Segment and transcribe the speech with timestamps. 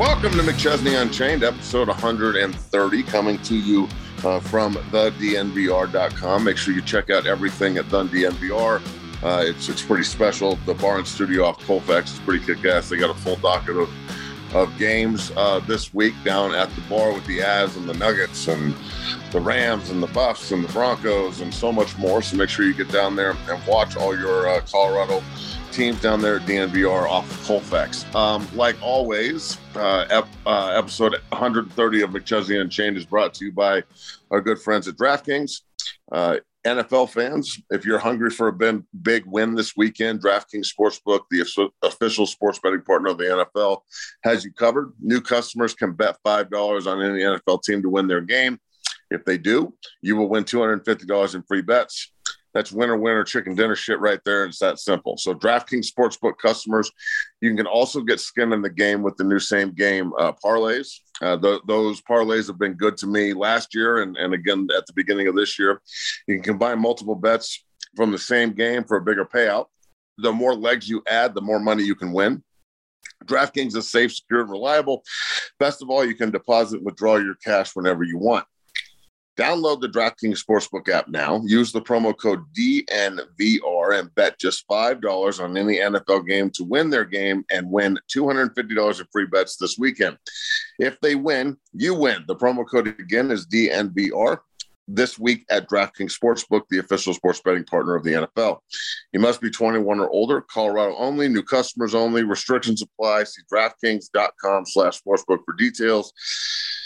[0.00, 3.86] Welcome to McChesney Unchained, episode 130, coming to you
[4.24, 6.42] uh, from thednvr.com.
[6.42, 8.80] Make sure you check out everything at the DNVR.
[9.22, 10.56] Uh, it's it's pretty special.
[10.64, 12.88] The bar and studio off Colfax is pretty kick-ass.
[12.88, 13.90] They got a full docket of
[14.54, 18.48] of games uh, this week down at the bar with the Avs and the Nuggets
[18.48, 18.74] and
[19.32, 22.22] the Rams and the Buffs and the Broncos and so much more.
[22.22, 25.22] So make sure you get down there and watch all your uh, Colorado
[25.72, 28.04] teams down there at DNVR off of Colfax.
[28.14, 33.52] Um, like always, uh, ep- uh, episode 130 of McChesney Unchained is brought to you
[33.52, 33.82] by
[34.30, 35.60] our good friends at DraftKings.
[36.12, 38.52] Uh, NFL fans, if you're hungry for a
[39.02, 43.78] big, win this weekend, DraftKings Sportsbook, the offi- official sports betting partner of the NFL,
[44.24, 44.92] has you covered.
[45.00, 48.58] New customers can bet $5 on any NFL team to win their game.
[49.10, 52.12] If they do, you will win $250 in free bets.
[52.52, 54.44] That's winner, winner, chicken dinner shit right there.
[54.44, 55.16] It's that simple.
[55.16, 56.90] So, DraftKings Sportsbook customers,
[57.40, 60.88] you can also get skin in the game with the new same game uh, parlays.
[61.22, 64.86] Uh, th- those parlays have been good to me last year and, and again at
[64.86, 65.80] the beginning of this year.
[66.26, 69.66] You can combine multiple bets from the same game for a bigger payout.
[70.18, 72.42] The more legs you add, the more money you can win.
[73.24, 75.02] DraftKings is safe, secure, and reliable.
[75.58, 78.46] Best of all, you can deposit and withdraw your cash whenever you want.
[79.36, 81.40] Download the DraftKings Sportsbook app now.
[81.44, 86.90] Use the promo code DNVR and bet just $5 on any NFL game to win
[86.90, 90.18] their game and win $250 in free bets this weekend.
[90.78, 92.24] If they win, you win.
[92.26, 94.40] The promo code again is DNVR
[94.94, 98.58] this week at DraftKings Sportsbook, the official sports betting partner of the NFL.
[99.12, 103.24] You must be 21 or older, Colorado only, new customers only, restrictions apply.
[103.24, 106.12] See DraftKings.com slash sportsbook for details.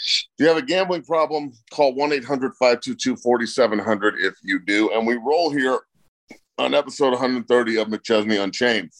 [0.05, 4.91] If you have a gambling problem, call 1 800 522 4700 if you do.
[4.91, 5.79] And we roll here
[6.57, 8.91] on episode 130 of McChesney Unchained.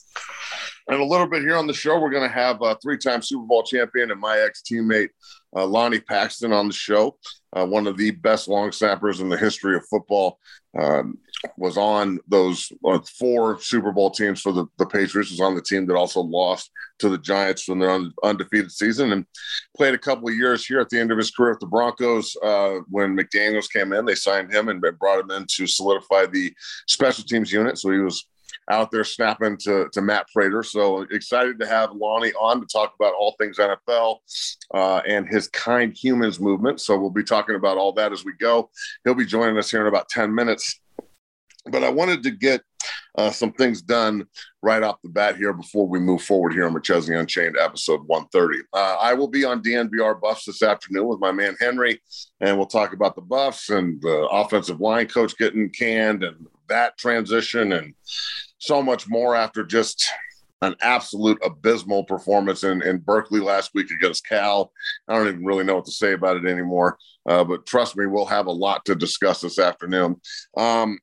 [0.87, 3.21] And a little bit here on the show, we're going to have a three time
[3.21, 5.09] Super Bowl champion and my ex teammate,
[5.55, 7.17] uh, Lonnie Paxton, on the show.
[7.55, 10.39] Uh, one of the best long snappers in the history of football.
[10.77, 11.17] Um,
[11.57, 15.61] was on those uh, four Super Bowl teams for the, the Patriots, was on the
[15.61, 19.25] team that also lost to the Giants from their un- undefeated season and
[19.75, 22.35] played a couple of years here at the end of his career at the Broncos.
[22.43, 26.53] Uh, when McDaniels came in, they signed him and brought him in to solidify the
[26.87, 27.77] special teams unit.
[27.77, 28.25] So he was
[28.69, 30.63] out there snapping to, to Matt Prater.
[30.63, 34.17] So excited to have Lonnie on to talk about all things NFL
[34.73, 36.81] uh, and his kind humans movement.
[36.81, 38.69] So we'll be talking about all that as we go.
[39.03, 40.79] He'll be joining us here in about 10 minutes.
[41.67, 42.61] But I wanted to get
[43.17, 44.25] uh, some things done
[44.61, 48.59] right off the bat here before we move forward here on McChesney Unchained episode 130.
[48.73, 52.01] Uh, I will be on DNVR Buffs this afternoon with my man Henry,
[52.41, 56.97] and we'll talk about the Buffs and the offensive line coach getting canned and that
[56.97, 57.93] transition and
[58.65, 60.05] so much more after just
[60.61, 64.71] an absolute abysmal performance in, in Berkeley last week against Cal.
[65.07, 66.97] I don't even really know what to say about it anymore.
[67.27, 70.19] Uh, but trust me, we'll have a lot to discuss this afternoon.
[70.57, 70.97] Um,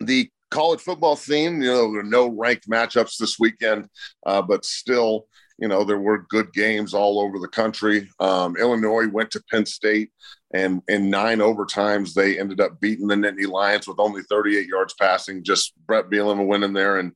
[0.00, 3.88] the college football scene, you know, no ranked matchups this weekend,
[4.26, 5.26] uh, but still,
[5.58, 8.08] you know, there were good games all over the country.
[8.20, 10.10] Um, Illinois went to Penn State,
[10.56, 14.94] and in nine overtimes, they ended up beating the Nittany Lions with only 38 yards
[14.94, 15.44] passing.
[15.44, 17.12] Just Brett Bielema went in there and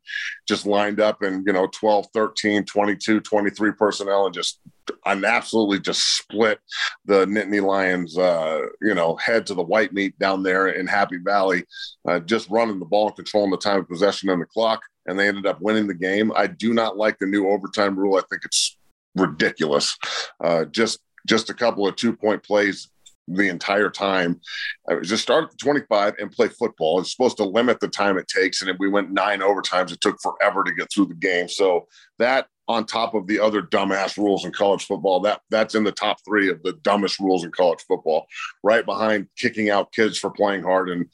[0.46, 4.60] just lined up and, you know, 12, 13, 22, 23 personnel and just
[5.06, 6.58] and absolutely just split
[7.06, 11.16] the Nittany Lions, uh, you know, head to the white meat down there in Happy
[11.16, 11.64] Valley,
[12.06, 14.82] uh, just running the ball controlling the time of possession and the clock.
[15.06, 16.30] And they ended up winning the game.
[16.36, 18.18] I do not like the new overtime rule.
[18.18, 18.76] I think it's
[19.14, 19.96] ridiculous.
[20.44, 22.90] Uh, just just a couple of two point plays
[23.28, 24.40] the entire time.
[24.88, 27.00] I was just start at 25 and play football.
[27.00, 28.60] It's supposed to limit the time it takes.
[28.60, 31.48] And if we went nine overtimes, it took forever to get through the game.
[31.48, 31.86] So
[32.18, 35.90] that on top of the other dumbass rules in college football, that that's in the
[35.90, 38.26] top three of the dumbest rules in college football,
[38.62, 41.06] right behind kicking out kids for playing hard and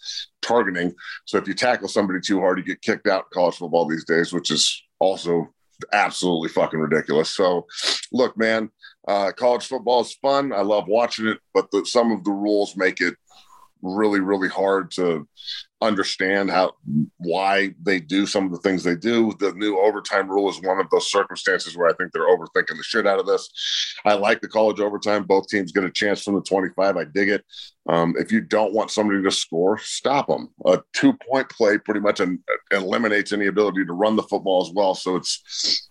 [0.43, 0.95] targeting.
[1.25, 4.05] So if you tackle somebody too hard, you get kicked out in college football these
[4.05, 5.49] days, which is also
[5.93, 7.31] absolutely fucking ridiculous.
[7.31, 7.67] So
[8.13, 8.71] look, man,
[9.07, 10.53] uh, college football is fun.
[10.53, 13.15] I love watching it, but the, some of the rules make it
[13.83, 15.29] really, really hard to
[15.83, 16.73] understand how
[17.19, 19.33] why they do some of the things they do.
[19.39, 22.83] The new overtime rule is one of those circumstances where I think they're overthinking the
[22.83, 23.49] shit out of this.
[24.05, 25.25] I like the college overtime.
[25.25, 26.97] Both teams get a chance from the 25.
[26.97, 27.45] I dig it.
[27.89, 30.49] Um, if you don't want somebody to score, stop them.
[30.65, 32.21] A two point play pretty much
[32.71, 34.95] eliminates any ability to run the football as well.
[34.95, 35.91] So it's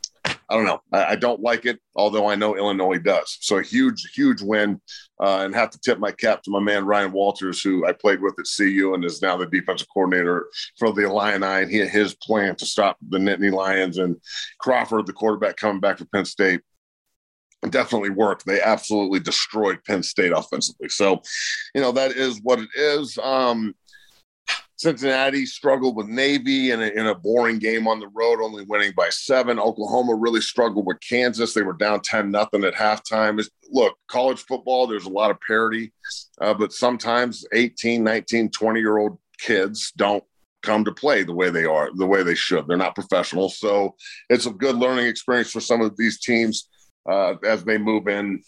[0.56, 0.82] I don't know.
[0.94, 3.38] I, I, don't like it, although I know Illinois does.
[3.42, 4.80] So a huge, huge win.
[5.20, 8.22] Uh, and have to tip my cap to my man Ryan Walters, who I played
[8.22, 10.48] with at CU and is now the defensive coordinator
[10.78, 11.46] for the Illini.
[11.46, 14.16] And he his plan to stop the Nittany Lions and
[14.60, 16.62] Clifford, the quarterback coming back for Penn State.
[17.70, 18.46] Definitely worked.
[18.46, 20.90] They absolutely destroyed Penn State offensively.
[20.90, 21.22] So,
[21.74, 23.18] you know, that is what it is.
[23.18, 23.74] Um,
[24.78, 28.92] Cincinnati struggled with Navy in a, in a, boring game on the road, only winning
[28.96, 29.58] by seven.
[29.58, 31.54] Oklahoma really struggled with Kansas.
[31.54, 33.46] They were down 10 nothing at halftime.
[33.72, 35.94] Look, college football, there's a lot of parity,
[36.42, 40.24] uh, but sometimes 18, 19, 20 year old kids don't
[40.62, 42.68] come to play the way they are, the way they should.
[42.68, 43.50] They're not professional.
[43.50, 43.96] So
[44.30, 46.68] it's a good learning experience for some of these teams.
[47.08, 48.42] Uh, as they move in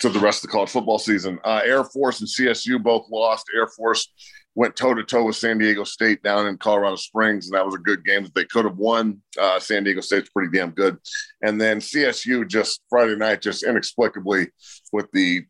[0.00, 3.46] to the rest of the college football season, uh, Air Force and CSU both lost.
[3.54, 4.12] Air Force
[4.54, 7.74] went toe to toe with San Diego State down in Colorado Springs, and that was
[7.74, 9.22] a good game that they could have won.
[9.40, 10.98] Uh, San Diego State's pretty damn good,
[11.42, 14.48] and then CSU just Friday night, just inexplicably
[14.92, 15.44] with the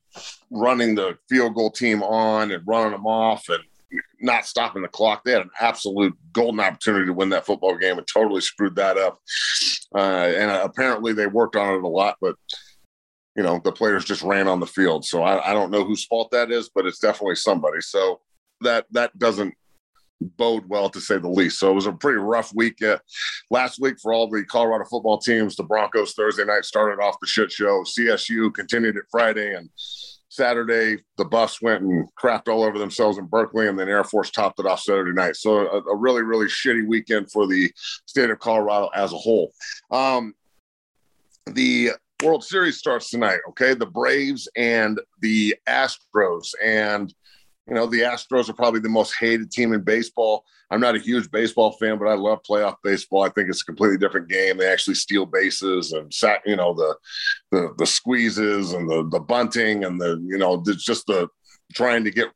[0.51, 3.63] running the field goal team on and running them off and
[4.21, 5.23] not stopping the clock.
[5.25, 8.97] They had an absolute golden opportunity to win that football game and totally screwed that
[8.97, 9.21] up.
[9.95, 12.37] Uh, and apparently they worked on it a lot, but
[13.37, 15.05] you know the players just ran on the field.
[15.05, 17.81] So I, I don't know whose fault that is, but it's definitely somebody.
[17.81, 18.21] So
[18.63, 19.55] that that doesn't
[20.37, 21.59] bode well to say the least.
[21.59, 22.99] So it was a pretty rough week uh,
[23.51, 25.57] last week for all the Colorado football teams.
[25.57, 27.83] The Broncos Thursday night started off the shit show.
[27.83, 29.69] CSU continued it Friday and
[30.29, 31.03] Saturday.
[31.19, 34.61] The Buffs went and crapped all over themselves in Berkeley, and then Air Force topped
[34.61, 35.37] it off Saturday night.
[35.37, 37.71] So a, a really really shitty weekend for the
[38.07, 39.53] state of Colorado as a whole.
[39.91, 40.35] Um,
[41.47, 41.91] the
[42.25, 43.41] World Series starts tonight.
[43.51, 47.13] Okay, the Braves and the Astros and
[47.69, 50.45] you know, the Astros are probably the most hated team in baseball.
[50.71, 53.23] I'm not a huge baseball fan, but I love playoff baseball.
[53.23, 54.57] I think it's a completely different game.
[54.57, 56.13] They actually steal bases and
[56.45, 56.97] you know, the
[57.51, 61.29] the the squeezes and the the bunting and the you know, just the
[61.75, 62.29] trying to get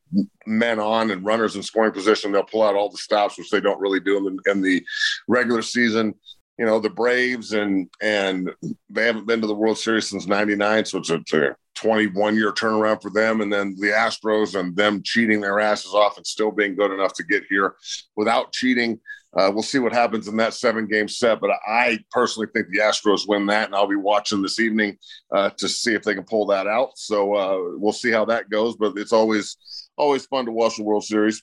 [0.47, 2.33] men on and runners in scoring position.
[2.33, 4.85] They'll pull out all the stops, which they don't really do in the, in the
[5.29, 6.15] regular season
[6.59, 8.51] you know the Braves and and
[8.91, 12.35] they haven't been to the World Series since '99, so it's a, it's a 21
[12.35, 13.41] year turnaround for them.
[13.41, 17.13] And then the Astros and them cheating their asses off and still being good enough
[17.15, 17.77] to get here
[18.17, 18.99] without cheating.
[19.37, 22.79] Uh, we'll see what happens in that seven game set, but I personally think the
[22.79, 24.97] Astros win that, and I'll be watching this evening
[25.31, 26.97] uh, to see if they can pull that out.
[26.97, 28.77] So uh, we'll see how that goes.
[28.77, 29.59] But it's always
[29.99, 31.43] always fun to watch the World Series,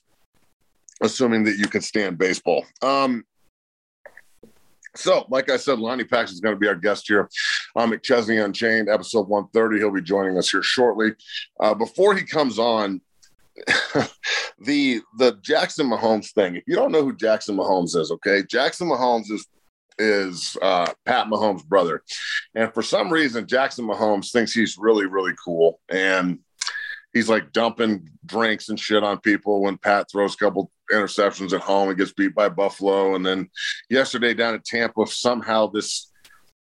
[1.02, 2.64] assuming that you can stand baseball.
[2.82, 3.24] Um,
[4.96, 7.28] so, like I said, Lonnie Paxton is going to be our guest here
[7.74, 9.78] on McChesney Unchained, episode 130.
[9.78, 11.12] He'll be joining us here shortly.
[11.60, 13.00] Uh, before he comes on,
[14.58, 16.56] the the Jackson Mahomes thing.
[16.56, 19.46] If you don't know who Jackson Mahomes is, okay, Jackson Mahomes is
[19.96, 22.02] is uh, Pat Mahomes' brother,
[22.54, 26.40] and for some reason, Jackson Mahomes thinks he's really really cool, and
[27.14, 31.60] he's like dumping drinks and shit on people when Pat throws a couple interceptions at
[31.60, 33.14] home and gets beat by Buffalo.
[33.14, 33.48] And then
[33.88, 36.10] yesterday down at Tampa, somehow this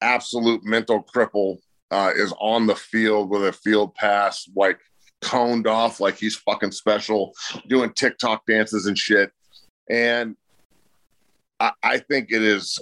[0.03, 1.59] absolute mental cripple
[1.91, 4.81] uh, is on the field with a field pass, like
[5.23, 7.33] coned off, like he's fucking special,
[7.69, 9.31] doing TikTok dances and shit.
[9.89, 10.37] And
[11.61, 12.81] I, I think it is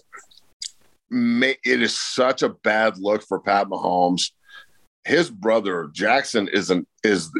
[1.15, 4.31] it is such a bad look for Pat Mahomes.
[5.05, 7.31] His brother Jackson is an is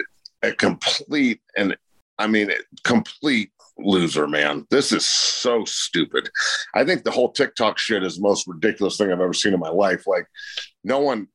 [0.43, 1.77] a complete and
[2.19, 2.51] I mean
[2.85, 4.67] complete loser, man.
[4.71, 6.29] This is so stupid.
[6.75, 9.61] I think the whole TikTok shit is the most ridiculous thing I've ever seen in
[9.61, 10.07] my life.
[10.07, 10.27] Like,
[10.85, 11.29] no one,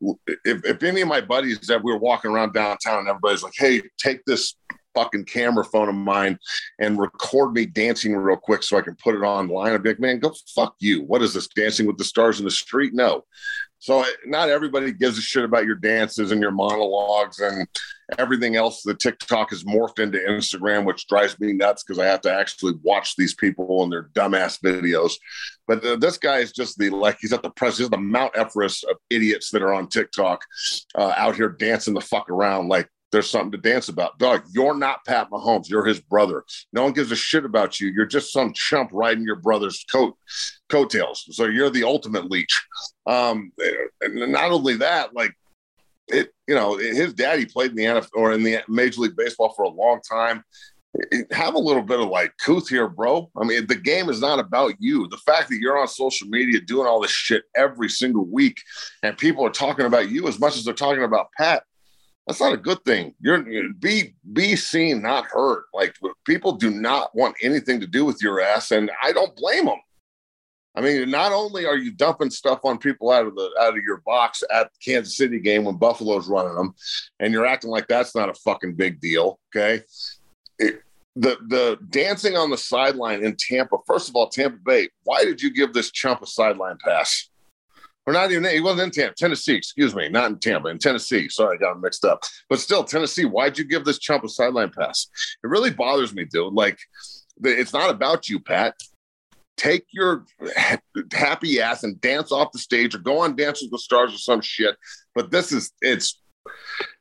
[0.46, 3.56] if, if any of my buddies that we were walking around downtown and everybody's like,
[3.58, 4.56] hey, take this
[4.98, 6.40] fucking camera phone of mine
[6.80, 9.74] and record me dancing real quick so I can put it online.
[9.74, 11.04] I'd be like, man, go fuck you.
[11.04, 11.48] What is this?
[11.48, 12.94] Dancing with the stars in the street?
[12.94, 13.24] No.
[13.80, 17.68] So not everybody gives a shit about your dances and your monologues and
[18.18, 18.82] everything else.
[18.82, 22.74] The TikTok has morphed into Instagram, which drives me nuts because I have to actually
[22.82, 25.14] watch these people and their dumbass videos.
[25.68, 27.78] But the, this guy is just the like he's at the press.
[27.78, 30.42] He's the Mount Everest of idiots that are on TikTok
[30.96, 34.20] uh, out here dancing the fuck around like there's something to dance about.
[34.20, 35.70] Dog, you're not Pat Mahomes.
[35.70, 36.44] You're his brother.
[36.74, 37.90] No one gives a shit about you.
[37.90, 40.16] You're just some chump riding your brother's coat
[40.70, 41.26] coattails.
[41.32, 42.62] So you're the ultimate leech.
[43.06, 43.52] Um,
[44.02, 45.34] and not only that, like
[46.10, 49.54] it, you know, his daddy played in the NFL or in the Major League Baseball
[49.56, 50.44] for a long time.
[51.32, 53.30] have a little bit of like couth here, bro.
[53.40, 55.08] I mean, the game is not about you.
[55.10, 58.58] The fact that you're on social media doing all this shit every single week
[59.04, 61.64] and people are talking about you as much as they're talking about Pat,
[62.28, 63.16] that's not a good thing.
[63.22, 63.42] You're
[63.80, 65.64] be be seen, not heard.
[65.74, 69.66] Like people do not want anything to do with your ass, and I don't blame
[69.66, 69.80] them.
[70.76, 73.84] I mean, not only are you dumping stuff on people out of the out of
[73.84, 76.76] your box at the Kansas City game when Buffalo's running them,
[77.22, 79.40] and you're acting like that's not a fucking big deal.
[79.56, 79.84] Okay,
[80.60, 80.82] it,
[81.16, 83.78] the the dancing on the sideline in Tampa.
[83.88, 84.90] First of all, Tampa Bay.
[85.04, 87.30] Why did you give this chump a sideline pass?
[88.08, 91.28] Or not even he wasn't in Tampa, Tennessee, excuse me, not in Tampa, in Tennessee.
[91.28, 92.24] Sorry, I got him mixed up.
[92.50, 95.08] But still, Tennessee, why'd you give this chump a sideline pass?
[95.44, 96.54] It really bothers me, dude.
[96.54, 96.80] Like,
[97.44, 98.76] it's not about you, Pat.
[99.58, 100.24] Take your
[101.12, 104.20] happy ass and dance off the stage or go on Dance with the Stars or
[104.20, 104.78] some shit.
[105.14, 106.22] But this is, it's,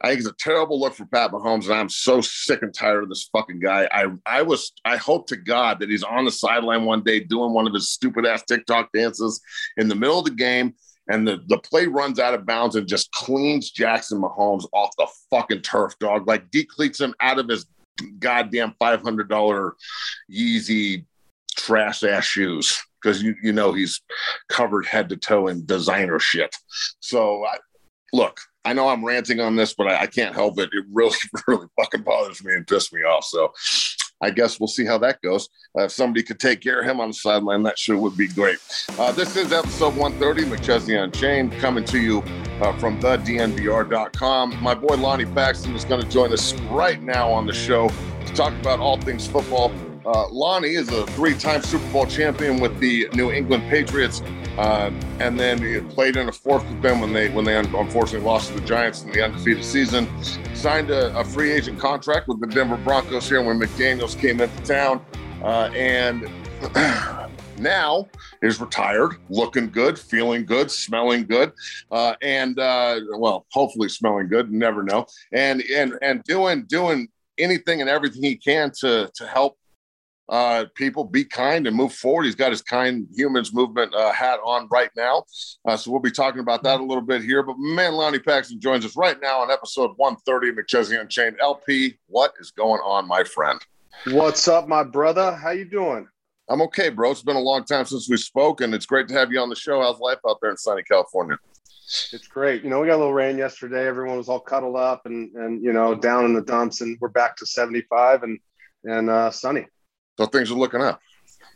[0.03, 3.05] I think it's a terrible look for Pat Mahomes, and I'm so sick and tired
[3.05, 3.89] of this fucking guy.
[3.93, 7.53] I I was I hope to God that he's on the sideline one day doing
[7.53, 9.41] one of his stupid ass TikTok dances
[9.77, 10.75] in the middle of the game,
[11.09, 15.07] and the, the play runs out of bounds and just cleans Jackson Mahomes off the
[15.31, 16.27] fucking turf, dog.
[16.27, 17.67] Like decleats him out of his
[18.19, 19.73] goddamn $500
[20.31, 21.05] Yeezy
[21.57, 24.01] trash ass shoes because you, you know he's
[24.49, 26.55] covered head to toe in designer shit.
[27.01, 27.59] So, I,
[28.13, 30.71] look, I know I'm ranting on this, but I, I can't help it.
[30.73, 33.25] It really, really fucking bothers me and pisses me off.
[33.25, 33.53] So,
[34.23, 35.49] I guess we'll see how that goes.
[35.79, 38.29] Uh, if somebody could take care of him on the sideline, that sure would be
[38.29, 38.59] great.
[38.99, 42.21] Uh, this is episode 130, McChesney Unchained, coming to you
[42.61, 44.63] uh, from the DNVR.com.
[44.63, 48.35] My boy Lonnie Paxton is going to join us right now on the show to
[48.35, 49.71] talk about all things football.
[50.07, 54.23] Uh, Lonnie is a three-time Super Bowl champion with the New England Patriots,
[54.57, 58.21] uh, and then he played in a fourth with them when they when they unfortunately
[58.21, 60.09] lost to the Giants in the undefeated season.
[60.55, 64.63] Signed a, a free agent contract with the Denver Broncos here when McDaniels came into
[64.63, 65.05] town,
[65.43, 66.31] uh, and
[67.59, 68.07] now
[68.43, 71.51] is retired, looking good, feeling good, smelling good,
[71.91, 74.53] uh, and uh, well, hopefully smelling good.
[74.53, 77.09] Never know, and and and doing doing
[77.39, 79.59] anything and everything he can to to help
[80.28, 82.25] uh, people be kind and move forward.
[82.25, 85.25] He's got his kind humans movement uh, hat on right now.
[85.66, 87.42] Uh, so we'll be talking about that a little bit here.
[87.42, 91.37] But man, Lonnie Paxton joins us right now on episode 130 of McChesney Unchained.
[91.40, 93.61] LP, what is going on, my friend?
[94.09, 95.33] What's up, my brother?
[95.33, 96.09] How you doing?
[96.49, 97.11] I'm okay, bro.
[97.11, 99.49] It's been a long time since we spoke, and it's great to have you on
[99.49, 99.80] the show.
[99.80, 101.38] How's life out there in sunny California?
[102.12, 102.62] It's great.
[102.62, 103.87] You know, we got a little rain yesterday.
[103.87, 107.09] Everyone was all cuddled up and and you know down in the dumps, and we're
[107.09, 108.38] back to 75 and
[108.85, 109.66] and uh, sunny.
[110.19, 111.01] So things are looking up.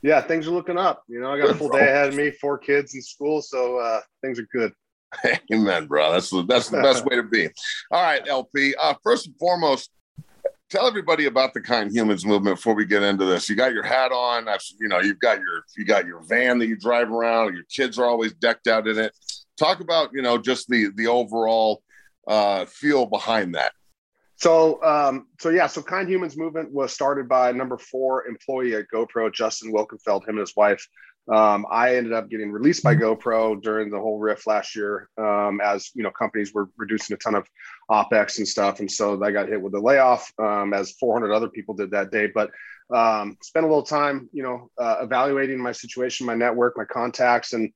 [0.02, 1.02] Yeah, things are looking up.
[1.09, 1.79] You know, I got good, a full bro.
[1.79, 4.73] day ahead of me, four kids in school, so uh, things are good.
[5.52, 6.12] Amen, bro.
[6.12, 7.49] That's the that's the best way to be.
[7.90, 8.75] All right, LP.
[8.81, 9.90] Uh, first and foremost,
[10.71, 13.49] tell everybody about the kind humans movement before we get into this.
[13.49, 14.45] You got your hat on.
[14.45, 17.55] That's you know, you've got your you got your van that you drive around.
[17.55, 19.12] Your kids are always decked out in it.
[19.59, 21.83] Talk about you know just the the overall
[22.29, 23.73] uh, feel behind that.
[24.40, 28.87] So, um, so yeah, so Kind Humans movement was started by number four employee at
[28.92, 30.87] GoPro, Justin Wilkenfeld, him and his wife.
[31.30, 35.61] Um, I ended up getting released by GoPro during the whole RIF last year, um,
[35.61, 37.47] as you know, companies were reducing a ton of
[37.90, 41.49] opex and stuff, and so I got hit with a layoff, um, as 400 other
[41.50, 42.28] people did that day.
[42.35, 42.50] But
[42.92, 47.52] um, spent a little time, you know, uh, evaluating my situation, my network, my contacts,
[47.52, 47.70] and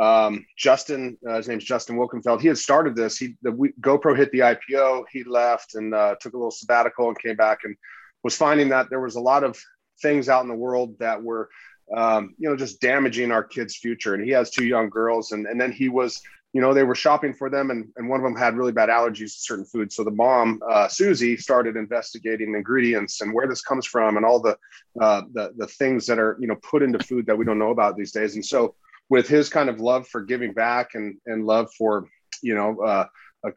[0.00, 2.40] um, Justin, uh, his name's Justin Wilkenfeld.
[2.40, 3.18] He had started this.
[3.18, 5.04] He the we, GoPro hit the IPO.
[5.12, 7.76] He left and uh, took a little sabbatical and came back and
[8.22, 9.58] was finding that there was a lot of
[10.00, 11.50] things out in the world that were,
[11.94, 14.14] um, you know, just damaging our kids' future.
[14.14, 16.22] And he has two young girls, and and then he was,
[16.54, 18.88] you know, they were shopping for them, and and one of them had really bad
[18.88, 19.94] allergies to certain foods.
[19.94, 24.40] So the mom, uh, Susie, started investigating ingredients and where this comes from, and all
[24.40, 24.56] the
[24.98, 27.72] uh, the the things that are you know put into food that we don't know
[27.72, 28.36] about these days.
[28.36, 28.74] And so
[29.12, 32.08] with his kind of love for giving back and and love for
[32.42, 33.04] you know uh,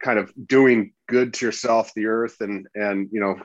[0.02, 3.36] kind of doing good to yourself, the earth, and and you know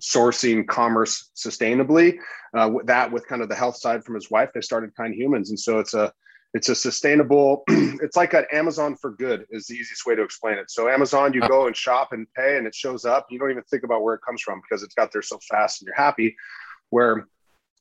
[0.00, 2.18] sourcing commerce sustainably.
[2.56, 5.50] Uh, that with kind of the health side from his wife, they started Kind Humans,
[5.50, 6.12] and so it's a
[6.54, 7.64] it's a sustainable.
[7.68, 10.70] it's like an Amazon for good is the easiest way to explain it.
[10.70, 13.26] So Amazon, you go and shop and pay, and it shows up.
[13.28, 15.80] You don't even think about where it comes from because it's got there so fast,
[15.80, 16.36] and you're happy.
[16.90, 17.26] Where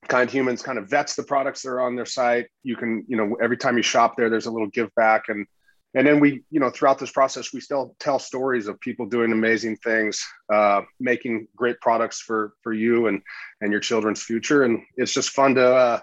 [0.08, 2.48] kind humans kind of vets the products that are on their site.
[2.64, 5.30] You can you know every time you shop there there's a little give back.
[5.30, 5.46] And
[5.94, 9.32] and then we you know throughout this process we still tell stories of people doing
[9.32, 13.22] amazing things uh, making great products for for you and
[13.62, 14.64] and your children's future.
[14.64, 16.00] And it's just fun to uh,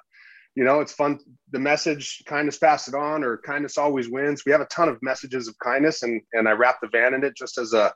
[0.55, 1.19] you know it's fun.
[1.51, 4.43] The message kindness pass it on or kindness always wins.
[4.45, 7.25] We have a ton of messages of kindness and and i wrap the van in
[7.25, 7.93] it just as a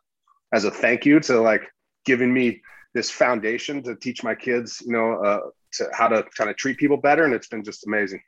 [0.52, 1.62] as a thank you to like
[2.04, 2.62] giving me
[2.96, 5.40] this foundation to teach my kids, you know, uh,
[5.76, 8.22] to how to kind of treat people better, and it's been just amazing.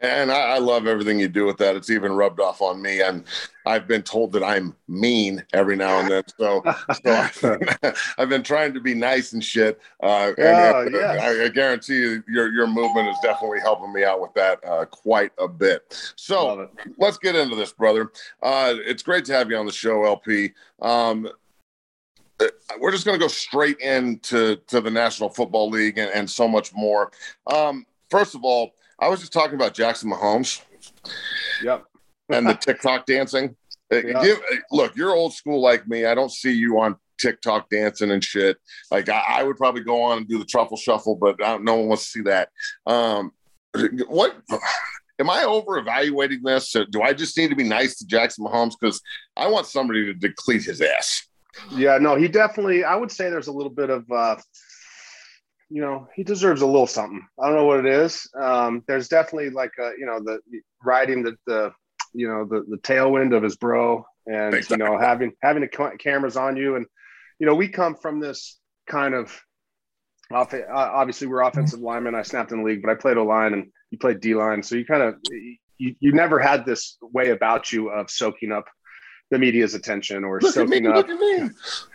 [0.00, 1.74] And I, I, love everything you do with that.
[1.74, 3.24] It's even rubbed off on me, and
[3.66, 6.22] I've been told that I'm mean every now and then.
[6.38, 6.62] So,
[7.32, 7.58] so
[8.18, 9.80] I've been trying to be nice and shit.
[10.00, 11.20] Uh, and, yes.
[11.20, 14.84] I, I, guarantee you, your your movement is definitely helping me out with that uh,
[14.84, 16.12] quite a bit.
[16.14, 18.12] So let's get into this, brother.
[18.40, 20.52] Uh, it's great to have you on the show, LP.
[20.80, 21.30] Um, uh,
[22.78, 26.46] we're just going to go straight into to the National Football League and, and so
[26.46, 27.10] much more.
[27.46, 30.62] Um, first of all I was just talking about Jackson Mahomes.
[31.62, 31.84] Yep.
[32.30, 33.56] and the TikTok dancing.
[33.92, 34.22] Uh, Yep.
[34.22, 34.40] Give,
[34.70, 36.04] look, you're old school like me.
[36.04, 38.58] I don't see you on TikTok dancing and shit.
[38.90, 41.64] Like I, I would probably go on and do the truffle shuffle, but I don't,
[41.64, 42.50] no one wants to see that.
[42.86, 43.32] Um,
[44.08, 44.36] what
[45.18, 46.74] am I over evaluating this?
[46.90, 49.00] Do I just need to be nice to Jackson Mahomes because
[49.36, 51.27] I want somebody to decleat his ass?
[51.72, 52.84] Yeah, no, he definitely.
[52.84, 54.36] I would say there's a little bit of, uh,
[55.70, 57.26] you know, he deserves a little something.
[57.40, 58.28] I don't know what it is.
[58.40, 60.40] Um, there's definitely like a, you know, the
[60.84, 61.72] riding the, the
[62.14, 66.36] you know, the the tailwind of his bro, and you know, having having the cameras
[66.36, 66.86] on you, and
[67.38, 69.38] you know, we come from this kind of.
[70.30, 72.14] Off, uh, obviously, we're offensive linemen.
[72.14, 74.62] I snapped in the league, but I played O line and you played D line.
[74.62, 75.14] So you kind of
[75.78, 78.66] you, you never had this way about you of soaking up
[79.30, 80.96] the media's attention or Look at me, soaking up.
[80.96, 81.50] look at me.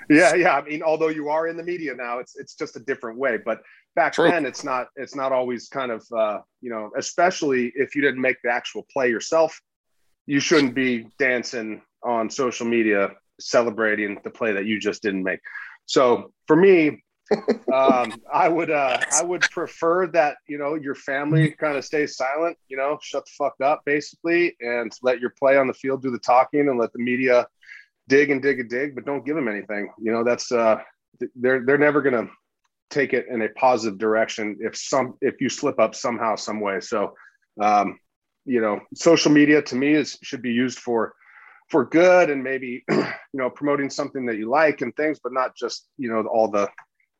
[0.10, 0.56] Yeah, yeah.
[0.58, 3.38] I mean, although you are in the media now, it's it's just a different way.
[3.44, 3.62] But
[3.96, 4.30] back True.
[4.30, 8.22] then, it's not it's not always kind of uh, you know, especially if you didn't
[8.22, 9.60] make the actual play yourself,
[10.26, 15.40] you shouldn't be dancing on social media celebrating the play that you just didn't make.
[15.86, 17.04] So for me,
[17.74, 22.08] um, I would uh, I would prefer that you know your family kind of stay
[22.08, 26.02] silent, you know, shut the fuck up basically, and let your play on the field
[26.02, 27.48] do the talking, and let the media
[28.08, 29.92] dig and dig and dig, but don't give them anything.
[30.02, 30.78] You know, that's uh,
[31.36, 32.28] they're they're never gonna
[32.90, 36.80] take it in a positive direction if some if you slip up somehow some way.
[36.80, 37.16] So,
[37.60, 38.00] um,
[38.46, 41.14] you know, social media to me is should be used for
[41.70, 45.56] for good and maybe you know promoting something that you like and things, but not
[45.56, 46.70] just you know all the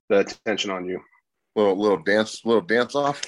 [0.10, 1.02] the attention on you.
[1.56, 3.22] Little little dance, little dance off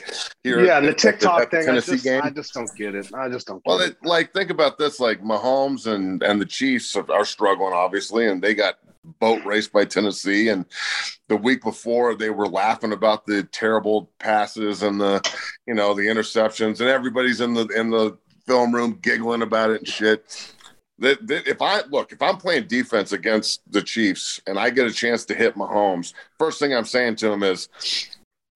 [0.44, 0.66] here.
[0.66, 2.22] yeah, and the at TikTok at the thing, I Tennessee just, game.
[2.24, 3.14] I just don't get it.
[3.14, 3.64] I just don't.
[3.64, 3.92] Get Well, it.
[3.92, 8.26] it, like think about this: like Mahomes and and the Chiefs are, are struggling, obviously,
[8.28, 8.76] and they got
[9.20, 10.50] boat raced by Tennessee.
[10.50, 10.66] And
[11.28, 15.22] the week before, they were laughing about the terrible passes and the,
[15.68, 19.82] you know, the interceptions, and everybody's in the in the film room giggling about it
[19.82, 20.55] and shit.
[20.99, 24.88] That, that if I look, if I'm playing defense against the Chiefs and I get
[24.88, 27.67] a chance to hit Mahomes, first thing I'm saying to him is,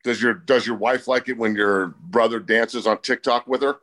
[0.04, 3.80] "Does your does your wife like it when your brother dances on TikTok with her?"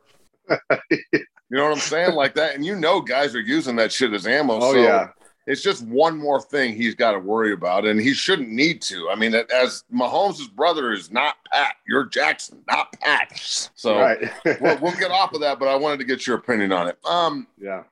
[1.49, 2.13] You know what I'm saying?
[2.13, 2.55] Like that.
[2.55, 4.55] And you know, guys are using that shit as ammo.
[4.55, 5.09] Oh so yeah,
[5.45, 7.85] it's just one more thing he's got to worry about.
[7.85, 9.09] And he shouldn't need to.
[9.09, 11.75] I mean, as Mahomes' brother is not Pat.
[11.87, 13.31] You're Jackson, not Pat.
[13.75, 14.29] So right.
[14.59, 16.97] we'll, we'll get off of that, but I wanted to get your opinion on it.
[17.05, 17.83] Um, yeah,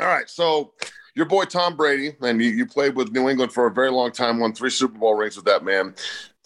[0.00, 0.28] all right.
[0.28, 0.72] So
[1.14, 4.10] your boy Tom Brady, and you, you played with New England for a very long
[4.12, 5.94] time, won three Super Bowl rings with that man,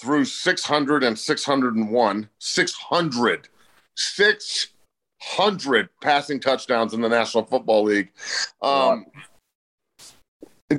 [0.01, 3.49] threw 600 and 601, 600,
[3.97, 8.11] 600 passing touchdowns in the National Football League.
[8.63, 9.07] Um,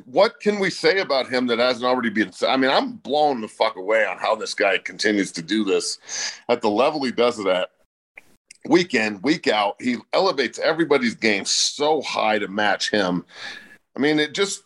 [0.06, 2.50] what can we say about him that hasn't already been said?
[2.50, 5.98] I mean, I'm blown the fuck away on how this guy continues to do this
[6.48, 7.70] at the level he does it at
[8.68, 9.76] week in, week out.
[9.82, 13.26] He elevates everybody's game so high to match him.
[13.96, 14.64] I mean, it just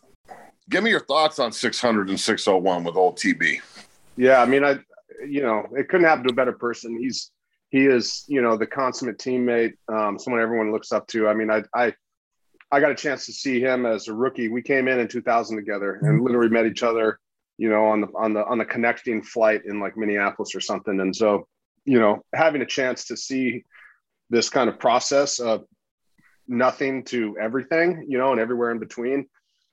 [0.70, 3.60] give me your thoughts on 600 and 601 with old TB.
[4.18, 4.42] yeah.
[4.42, 4.80] I mean, I,
[5.28, 6.98] you know, it couldn't happen to a better person.
[6.98, 7.32] He's
[7.74, 11.28] he is, you know, the consummate teammate, um, someone everyone looks up to.
[11.28, 11.92] I mean, I, I,
[12.72, 14.48] I got a chance to see him as a rookie.
[14.48, 17.20] We came in in 2000 together and literally met each other,
[17.58, 21.00] you know, on the on the on the connecting flight in like Minneapolis or something.
[21.00, 21.48] And so,
[21.84, 23.64] you know, having a chance to see
[24.34, 25.64] this kind of process of
[26.48, 29.28] nothing to everything, you know, and everywhere in between,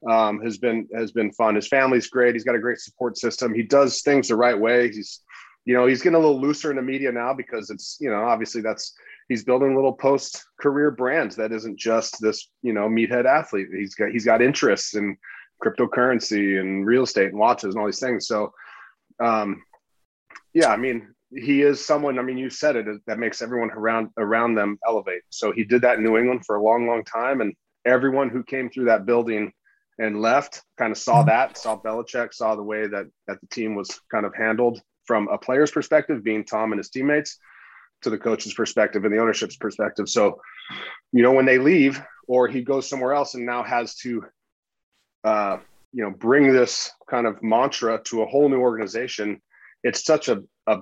[0.09, 1.55] um, has been has been fun.
[1.55, 2.35] His family's great.
[2.35, 3.55] He's got a great support system.
[3.55, 4.93] He does things the right way.
[4.93, 5.21] He's,
[5.65, 8.23] you know, he's getting a little looser in the media now because it's, you know,
[8.23, 8.95] obviously that's
[9.29, 13.69] he's building little post career brands that isn't just this, you know, meathead athlete.
[13.75, 15.17] He's got he's got interests in
[15.65, 18.27] cryptocurrency and real estate and watches and all these things.
[18.27, 18.53] So,
[19.23, 19.63] um,
[20.53, 22.19] yeah, I mean, he is someone.
[22.19, 25.23] I mean, you said it that makes everyone around around them elevate.
[25.31, 28.43] So he did that in New England for a long, long time, and everyone who
[28.43, 29.53] came through that building
[29.99, 33.75] and left kind of saw that, saw Belichick, saw the way that that the team
[33.75, 37.39] was kind of handled from a player's perspective, being Tom and his teammates,
[38.03, 40.09] to the coach's perspective and the ownership's perspective.
[40.09, 40.41] So,
[41.13, 44.25] you know, when they leave or he goes somewhere else and now has to
[45.25, 45.59] uh,
[45.93, 49.41] you know bring this kind of mantra to a whole new organization.
[49.83, 50.79] It's such a, a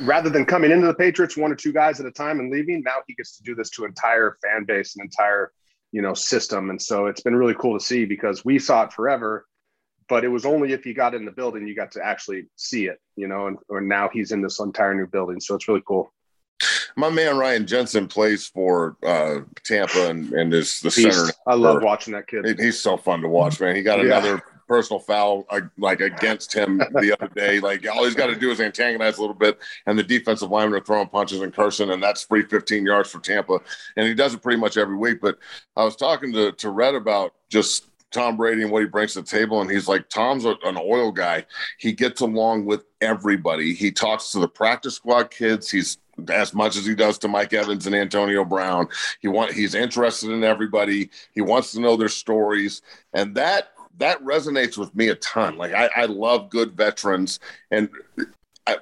[0.00, 2.82] rather than coming into the Patriots one or two guys at a time and leaving,
[2.84, 5.52] now he gets to do this to entire fan base and entire
[5.92, 6.70] you know system.
[6.70, 9.46] And so it's been really cool to see because we saw it forever,
[10.08, 12.86] but it was only if you got in the building you got to actually see
[12.86, 13.46] it, you know.
[13.46, 16.12] And or now he's in this entire new building, so it's really cool.
[16.96, 21.32] My man Ryan Jensen plays for uh, Tampa and, and is the center.
[21.46, 22.44] I love watching that kid.
[22.58, 23.76] He- He's so fun to watch, man.
[23.76, 24.06] He got Yeah.
[24.06, 27.58] another personal foul uh, like against him the other day.
[27.58, 30.80] Like all he's got to do is antagonize a little bit, and the defensive linemen
[30.80, 33.58] are throwing punches and cursing, and that's free 15 yards for Tampa.
[33.96, 35.20] And he does it pretty much every week.
[35.20, 35.38] But
[35.76, 39.22] I was talking to to Red about just Tom Brady and what he brings to
[39.22, 41.44] the table, and he's like, Tom's a, an oil guy.
[41.78, 43.74] He gets along with everybody.
[43.74, 45.70] He talks to the practice squad kids.
[45.70, 48.88] He's as much as he does to Mike Evans and Antonio Brown.
[49.20, 51.10] He want he's interested in everybody.
[51.32, 55.56] He wants to know their stories, and that that resonates with me a ton.
[55.56, 57.88] Like I, I love good veterans, and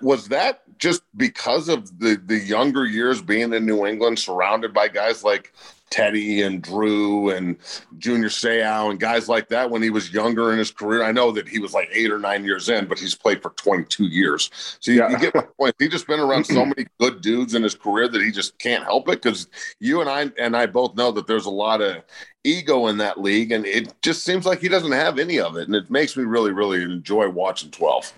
[0.01, 4.89] was that just because of the the younger years being in New England, surrounded by
[4.89, 5.53] guys like
[5.91, 7.57] Teddy and Drew and
[7.99, 11.03] Junior Seau and guys like that when he was younger in his career.
[11.05, 13.51] I know that he was like eight or nine years in, but he's played for
[13.51, 14.51] 22 years.
[14.81, 15.11] So you, Yeah.
[15.11, 15.75] you get my point.
[15.79, 18.85] He just been around so many good dudes in his career that he just can't
[18.85, 19.49] help it because
[19.81, 22.03] you and I and I both know that there's a lot of
[22.45, 25.67] ego in that league, and it just seems like he doesn't have any of it,
[25.67, 28.13] and it makes me really, really enjoy watching 12.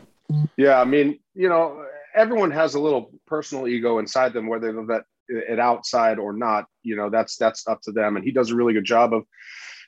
[0.58, 5.04] Yeah, I mean, you know, everyone has a little personal ego inside them, whether that
[5.28, 6.66] it outside or not.
[6.82, 8.16] You know, that's that's up to them.
[8.16, 9.24] And he does a really good job of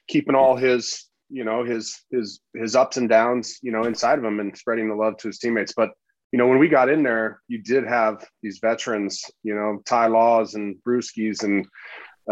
[0.09, 4.24] keeping all his, you know, his his his ups and downs, you know, inside of
[4.24, 5.72] him and spreading the love to his teammates.
[5.76, 5.90] But
[6.33, 10.07] you know, when we got in there, you did have these veterans, you know, Ty
[10.09, 11.66] Laws and Bruschis and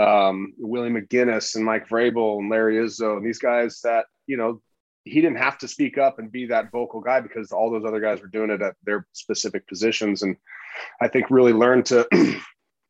[0.00, 4.60] um, Willie McGinest and Mike Vrabel and Larry Izzo and these guys that, you know,
[5.04, 8.00] he didn't have to speak up and be that vocal guy because all those other
[8.00, 10.22] guys were doing it at their specific positions.
[10.22, 10.36] And
[11.00, 12.06] I think really learned to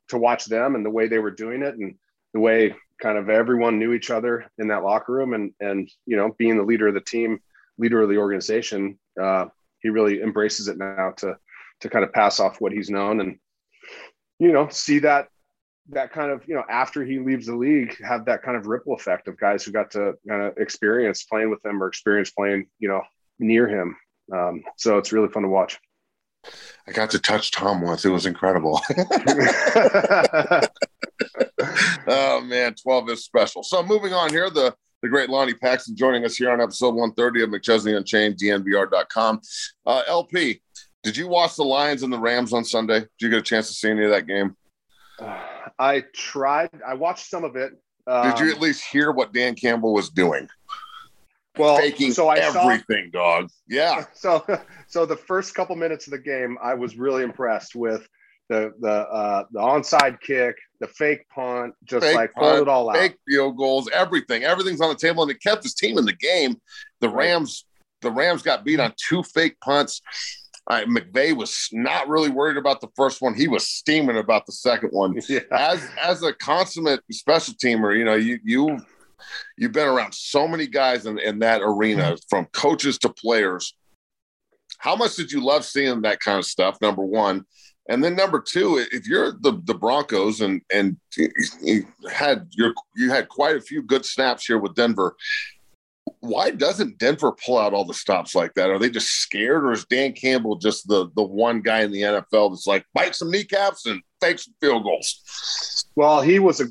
[0.08, 1.94] to watch them and the way they were doing it and
[2.34, 6.16] the way kind of everyone knew each other in that locker room and and you
[6.16, 7.40] know being the leader of the team,
[7.78, 9.46] leader of the organization, uh,
[9.80, 11.36] he really embraces it now to
[11.80, 13.38] to kind of pass off what he's known and
[14.38, 15.28] you know see that
[15.90, 18.94] that kind of you know after he leaves the league have that kind of ripple
[18.94, 22.66] effect of guys who got to kind of experience playing with him or experience playing
[22.78, 23.02] you know
[23.38, 23.96] near him.
[24.32, 25.78] Um, so it's really fun to watch
[26.86, 28.04] I got to touch Tom once.
[28.04, 28.80] It was incredible.
[32.06, 33.62] oh man, 12 is special.
[33.62, 37.42] So moving on here, the the great Lonnie Paxton joining us here on episode 130
[37.44, 39.40] of McChesney Unchained, DNVR.com.
[39.86, 40.60] Uh, LP,
[41.04, 43.00] did you watch the Lions and the Rams on Sunday?
[43.00, 44.56] Did you get a chance to see any of that game?
[45.80, 47.72] i tried i watched some of it
[48.08, 50.48] um, Did you at least hear what Dan Campbell was doing?
[51.58, 53.48] Well Faking so i saw everything, dog.
[53.68, 54.04] Yeah.
[54.14, 54.44] so
[54.86, 58.08] so the first couple minutes of the game i was really impressed with
[58.48, 62.88] the the uh the onside kick the fake punt just Fake like pulled it all
[62.88, 64.44] out Fake field goals, everything.
[64.44, 66.56] Everything's on the table, and it kept his team in the game.
[67.00, 67.64] The Rams,
[68.00, 70.00] the Rams got beat on two fake punts.
[70.70, 73.34] Uh, McVay was not really worried about the first one.
[73.34, 75.18] He was steaming about the second one.
[75.28, 78.78] yeah As as a consummate special teamer, you know you you
[79.56, 82.16] you've been around so many guys in, in that arena, mm-hmm.
[82.28, 83.74] from coaches to players.
[84.78, 86.80] How much did you love seeing that kind of stuff?
[86.80, 87.44] Number one,
[87.88, 90.96] and then number two, if you're the the Broncos and and
[91.62, 95.16] you had your you had quite a few good snaps here with Denver.
[96.20, 98.70] Why doesn't Denver pull out all the stops like that?
[98.70, 102.02] Are they just scared, or is Dan Campbell just the the one guy in the
[102.02, 105.86] NFL that's like bite some kneecaps and fake some field goals?
[105.96, 106.66] Well, he was a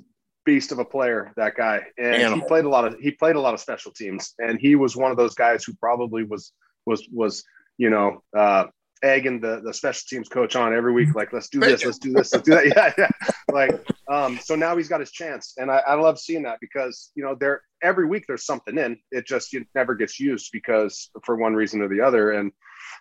[0.47, 2.39] beast of a player, that guy, and Animal.
[2.39, 4.95] he played a lot of he played a lot of special teams, and he was
[4.95, 6.53] one of those guys who probably was
[6.85, 7.43] was was
[7.77, 8.63] you know uh,
[9.03, 12.13] egging the the special teams coach on every week, like let's do this, let's do
[12.13, 13.09] this, let's do that, yeah, yeah.
[13.51, 17.11] Like um, so now he's got his chance, and I, I love seeing that because
[17.13, 18.97] you know there every week there's something in.
[19.11, 22.53] It, just it never gets used because for one reason or the other, and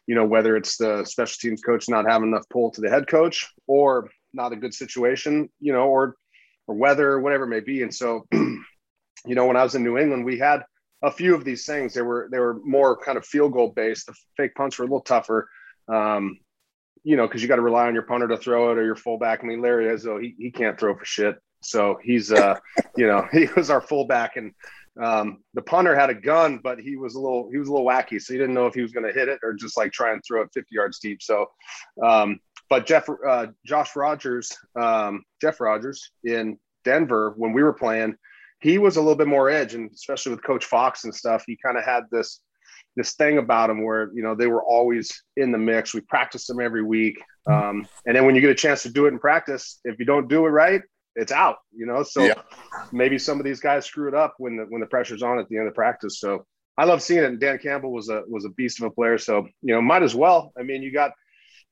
[0.08, 3.06] you know whether it's the special teams coach not having enough pull to the head
[3.06, 6.16] coach or not a good situation, you know, or
[6.66, 7.82] or weather, whatever it may be.
[7.82, 8.64] And so, you
[9.24, 10.62] know, when I was in New England, we had
[11.02, 11.94] a few of these things.
[11.94, 14.06] They were they were more kind of field goal based.
[14.06, 15.48] The fake punts were a little tougher,
[15.88, 16.38] um,
[17.04, 18.96] you know, because you got to rely on your punter to throw it or your
[18.96, 19.40] fullback.
[19.42, 21.36] I mean, Larry Izzo, he he can't throw for shit.
[21.62, 22.58] So he's uh,
[22.96, 24.52] you know, he was our fullback, and
[25.02, 27.86] um, the punter had a gun, but he was a little he was a little
[27.86, 29.92] wacky, so he didn't know if he was going to hit it or just like
[29.92, 31.22] try and throw it 50 yards deep.
[31.22, 31.46] So,
[32.02, 38.16] um, but Jeff, uh, Josh Rogers, um, Jeff Rodgers in Denver when we were playing,
[38.60, 41.56] he was a little bit more edge, and especially with Coach Fox and stuff, he
[41.64, 42.40] kind of had this
[42.96, 45.92] this thing about him where you know they were always in the mix.
[45.92, 49.04] We practiced them every week, um, and then when you get a chance to do
[49.06, 50.80] it in practice, if you don't do it right,
[51.14, 51.56] it's out.
[51.76, 52.34] You know, so Yeah.
[52.92, 55.48] maybe some of these guys screw it up when the when the pressure's on at
[55.50, 56.18] the end of practice.
[56.20, 56.46] So
[56.78, 57.26] I love seeing it.
[57.26, 59.18] And Dan Campbell was a was a beast of a player.
[59.18, 60.52] So you know, might as well.
[60.58, 61.12] I mean, you got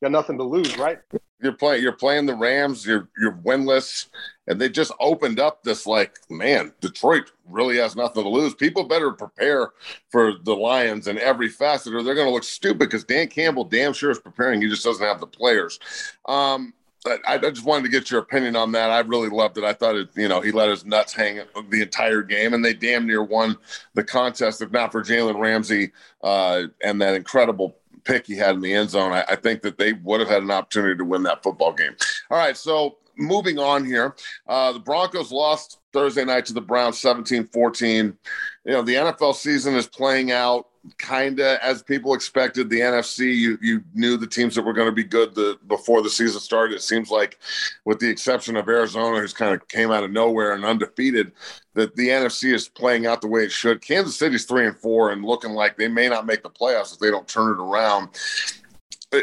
[0.05, 0.99] got nothing to lose, right?
[1.41, 1.83] You're playing.
[1.83, 2.87] You're playing the Rams.
[2.87, 4.09] You're you're winless,
[4.47, 8.55] and they just opened up this like, man, Detroit really has nothing to lose.
[8.55, 9.71] People better prepare
[10.11, 12.81] for the Lions in every facet, or they're going to look stupid.
[12.81, 14.61] Because Dan Campbell, damn sure is preparing.
[14.61, 15.79] He just doesn't have the players.
[16.27, 16.75] Um,
[17.07, 18.91] I, I just wanted to get your opinion on that.
[18.91, 19.65] I really loved it.
[19.65, 22.73] I thought it, you know, he let his nuts hang the entire game, and they
[22.73, 23.57] damn near won
[23.95, 24.63] the contest.
[24.63, 28.91] If not for Jalen Ramsey uh, and that incredible pick he had in the end
[28.91, 31.73] zone, I, I think that they would have had an opportunity to win that football
[31.73, 31.97] game.
[32.31, 34.15] All right, so moving on here,
[34.49, 38.17] uh, the Broncos lost Thursday night to the Browns 17 14.
[38.65, 42.69] You know, the NFL season is playing out kind of as people expected.
[42.69, 46.03] The NFC, you, you knew the teams that were going to be good the, before
[46.03, 46.75] the season started.
[46.75, 47.39] It seems like,
[47.85, 51.33] with the exception of Arizona, who's kind of came out of nowhere and undefeated,
[51.75, 53.81] that the NFC is playing out the way it should.
[53.81, 56.99] Kansas City's three and four and looking like they may not make the playoffs if
[56.99, 58.09] they don't turn it around.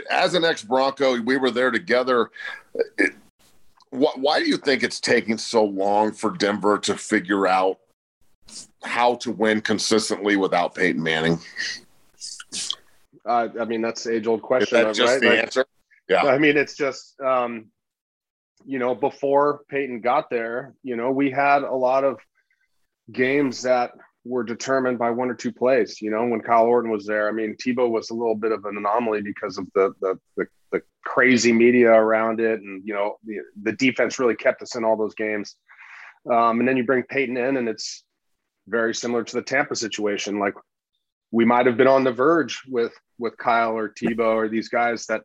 [0.10, 2.32] As an ex Bronco, we were there together.
[2.98, 3.14] It,
[3.92, 7.80] wh- why do you think it's taking so long for Denver to figure out
[8.84, 11.40] how to win consistently without Peyton Manning?
[13.26, 14.96] Uh, I mean, that's the age old Is question, that right?
[14.96, 15.66] just the Like, answer?
[16.10, 16.26] Yeah.
[16.26, 17.68] I mean, it's just, um,
[18.66, 22.20] you know, before Peyton got there, you know, we had a lot of
[23.12, 23.92] games that
[24.24, 26.02] were determined by one or two plays.
[26.02, 28.66] You know, when Kyle Orton was there, I mean, Tebow was a little bit of
[28.66, 33.18] an anomaly because of the the the, the crazy media around it, and you know,
[33.24, 35.56] the, the defense really kept us in all those games.
[36.32, 38.04] Um, and then you bring Peyton in, and it's
[38.68, 40.40] very similar to the Tampa situation.
[40.40, 40.54] Like
[41.32, 45.06] we might have been on the verge with with Kyle or Tebow or these guys
[45.08, 45.22] that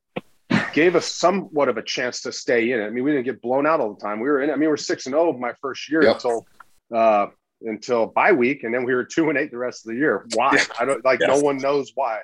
[0.73, 2.85] gave us somewhat of a chance to stay in it.
[2.87, 4.21] I mean, we didn't get blown out all the time.
[4.21, 4.51] We were in.
[4.51, 6.15] I mean, we were six and zero my first year Yep.
[6.17, 6.47] until
[6.95, 7.27] uh,
[7.63, 10.27] until bye week, and then we were two and eight the rest of the year.
[10.35, 10.63] Why?
[10.79, 11.21] I don't like.
[11.21, 11.29] Yes.
[11.29, 12.21] No one knows why.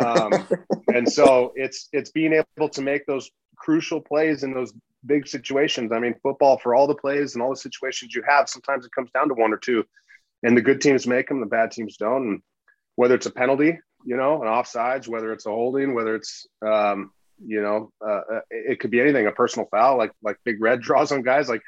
[0.00, 0.46] Um,
[0.94, 4.72] and so it's it's being able to make those crucial plays in those
[5.06, 5.90] big situations.
[5.92, 8.92] I mean, football for all the plays and all the situations you have, sometimes it
[8.92, 9.84] comes down to one or two,
[10.42, 12.28] and the good teams make them, the bad teams don't.
[12.28, 12.42] And
[12.96, 17.12] whether it's a penalty, you know, an offsides, whether it's a holding, whether it's um,
[17.44, 20.80] you know, uh, uh, it could be anything, a personal foul, like like Big Red
[20.82, 21.48] draws on guys.
[21.48, 21.62] Like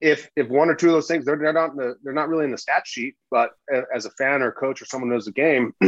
[0.00, 2.44] if if one or two of those things, they're they're not the, they're not really
[2.44, 3.50] in the stat sheet, but
[3.94, 5.74] as a fan or a coach or someone who knows the game,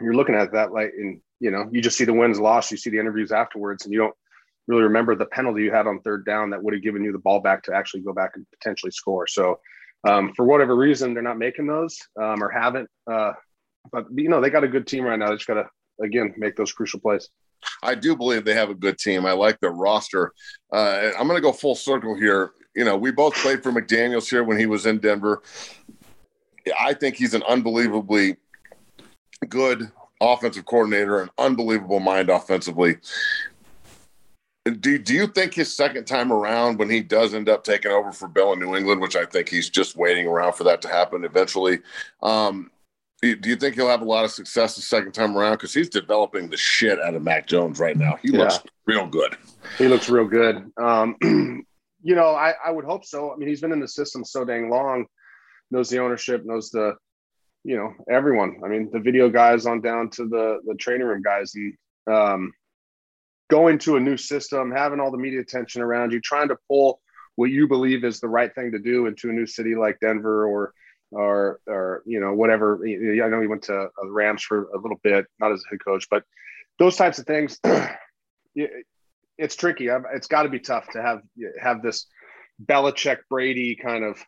[0.00, 2.76] you're looking at that like, and you know, you just see the wins, loss, you
[2.76, 4.14] see the interviews afterwards, and you don't
[4.68, 7.18] really remember the penalty you had on third down that would have given you the
[7.18, 9.26] ball back to actually go back and potentially score.
[9.26, 9.58] So.
[10.08, 12.88] Um, for whatever reason, they're not making those um, or haven't.
[13.10, 13.32] Uh,
[13.90, 15.28] but you know, they got a good team right now.
[15.28, 15.66] They just got to
[16.02, 17.28] again make those crucial plays.
[17.82, 19.24] I do believe they have a good team.
[19.24, 20.32] I like their roster.
[20.72, 22.52] Uh, I'm going to go full circle here.
[22.74, 25.42] You know, we both played for McDaniels here when he was in Denver.
[26.78, 28.36] I think he's an unbelievably
[29.48, 32.96] good offensive coordinator, an unbelievable mind offensively.
[34.64, 38.12] Do, do you think his second time around, when he does end up taking over
[38.12, 40.88] for Bill in New England, which I think he's just waiting around for that to
[40.88, 41.80] happen eventually,
[42.22, 42.70] um,
[43.20, 45.54] do do you think he'll have a lot of success the second time around?
[45.54, 48.16] Because he's developing the shit out of Mac Jones right now.
[48.22, 48.38] He Yeah.
[48.38, 49.36] looks real good.
[49.78, 50.70] He looks real good.
[50.76, 51.16] Um,
[52.02, 53.32] you know, I, I would hope so.
[53.32, 55.06] I mean, he's been in the system so dang long,
[55.72, 56.94] knows the ownership, knows the,
[57.64, 58.60] you know, everyone.
[58.64, 61.74] I mean, the video guys on down to the the training room guys, and
[62.12, 62.52] um,
[63.52, 67.02] going to a new system, having all the media attention around you, trying to pull
[67.36, 70.46] what you believe is the right thing to do into a new city like Denver
[70.46, 70.72] or
[71.10, 72.80] or or you know whatever.
[72.82, 75.84] I know he went to the Rams for a little bit, not as a head
[75.84, 76.24] coach, but
[76.78, 77.60] those types of things.
[78.54, 79.88] it's tricky.
[80.14, 81.20] It's got to be tough to have
[81.60, 82.06] have this
[82.64, 84.18] Belichick Brady kind of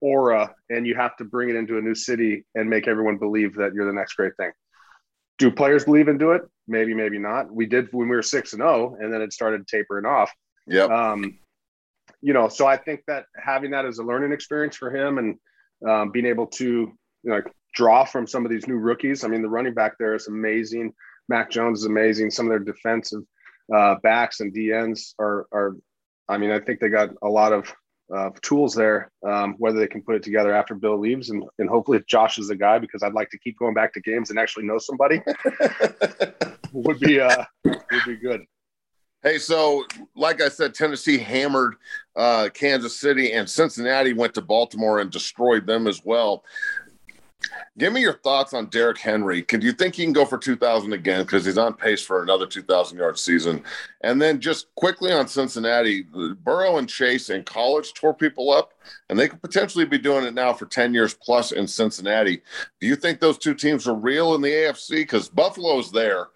[0.00, 3.56] aura, and you have to bring it into a new city and make everyone believe
[3.56, 4.52] that you're the next great thing.
[5.42, 6.42] Do players believe and do it?
[6.68, 7.52] Maybe, maybe not.
[7.52, 10.30] We did when we were six and zero, and then it started tapering off.
[10.68, 10.84] Yeah.
[10.84, 11.40] Um,
[12.20, 15.38] you know, so I think that having that as a learning experience for him and
[15.84, 19.24] um, being able to you know, like draw from some of these new rookies.
[19.24, 20.92] I mean, the running back there is amazing.
[21.28, 22.30] Mac Jones is amazing.
[22.30, 23.22] Some of their defensive
[23.74, 25.76] uh, backs and DNs are are.
[26.28, 27.74] I mean, I think they got a lot of
[28.14, 29.10] uh, tools there.
[29.26, 32.38] Um, whether they can put it together after Bill leaves, and, and hopefully if Josh
[32.38, 34.78] is the guy, because I'd like to keep going back to games and actually know
[34.78, 35.22] somebody,
[36.72, 38.42] would be uh, would be good.
[39.22, 39.84] Hey, so
[40.16, 41.76] like I said, Tennessee hammered
[42.16, 46.44] uh, Kansas City, and Cincinnati went to Baltimore and destroyed them as well.
[47.78, 49.42] Give me your thoughts on Derrick Henry.
[49.42, 51.22] Can do you think he can go for 2,000 again?
[51.22, 53.62] Because he's on pace for another 2,000 yard season.
[54.02, 56.02] And then just quickly on Cincinnati,
[56.42, 58.74] Burrow and Chase in college tore people up,
[59.08, 62.42] and they could potentially be doing it now for 10 years plus in Cincinnati.
[62.80, 64.96] Do you think those two teams are real in the AFC?
[64.96, 66.28] Because Buffalo's there.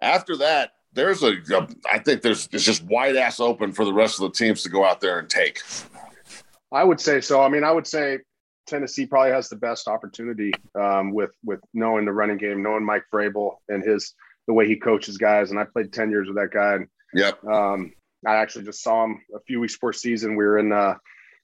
[0.00, 3.92] After that, there's a, a I think there's it's just wide ass open for the
[3.92, 5.60] rest of the teams to go out there and take.
[6.72, 7.42] I would say so.
[7.42, 8.18] I mean, I would say
[8.66, 13.04] Tennessee probably has the best opportunity um, with with knowing the running game, knowing Mike
[13.12, 14.14] Vrabel and his
[14.46, 15.50] the way he coaches guys.
[15.50, 16.74] And I played ten years with that guy.
[16.74, 17.44] And, yep.
[17.44, 17.92] Um,
[18.26, 20.36] I actually just saw him a few weeks before season.
[20.36, 20.94] We were in uh,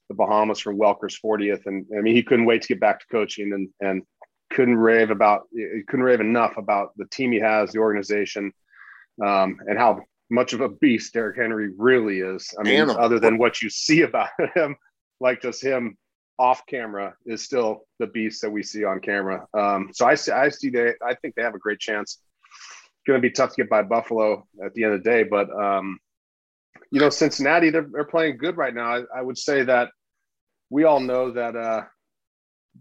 [0.07, 3.05] the Bahamas for Welker's 40th, and I mean he couldn't wait to get back to
[3.11, 4.03] coaching and and
[4.51, 5.43] couldn't rave about
[5.87, 8.51] couldn't rave enough about the team he has, the organization,
[9.23, 10.01] um, and how
[10.31, 12.53] much of a beast Derrick Henry really is.
[12.59, 14.75] I mean, other than what you see about him,
[15.19, 15.97] like just him
[16.39, 19.45] off camera is still the beast that we see on camera.
[19.53, 22.13] Um, so I see, I see they, I think they have a great chance.
[22.13, 25.23] It's Going to be tough to get by Buffalo at the end of the day,
[25.23, 25.99] but um,
[26.91, 28.95] you know, Cincinnati, they're, they're playing good right now.
[28.95, 29.89] I, I, would say that
[30.69, 31.83] we all know that uh,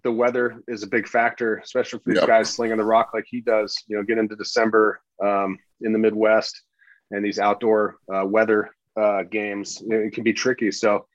[0.02, 2.26] the weather is a big factor, especially for these yep.
[2.26, 3.76] guys slinging the rock like he does.
[3.86, 6.62] You know, get into December um, in the Midwest
[7.10, 10.70] and these outdoor uh, weather uh, games, it can be tricky.
[10.70, 11.06] So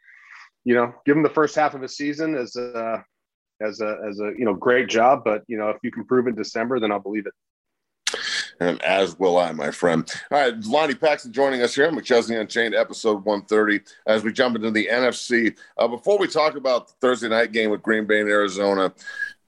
[0.65, 3.03] you know, give him the first half of his season as a
[3.61, 5.23] as a as a you know great job.
[5.23, 7.33] But you know, if you can prove in December, then I'll believe it.
[8.59, 10.09] And as will I, my friend.
[10.31, 14.55] All right, Lonnie Paxton joining us here on McChesney Unchained, episode 130, as we jump
[14.55, 15.57] into the NFC.
[15.77, 18.93] Uh, before we talk about the Thursday night game with Green Bay and Arizona,